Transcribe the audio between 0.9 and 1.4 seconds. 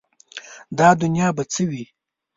دنیا